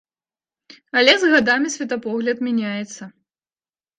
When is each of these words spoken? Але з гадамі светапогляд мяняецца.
Але 1.01 1.13
з 1.23 1.29
гадамі 1.33 1.69
светапогляд 1.75 2.37
мяняецца. 2.47 3.03